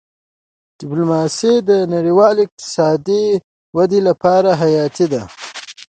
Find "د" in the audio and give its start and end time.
1.69-1.71, 3.07-3.09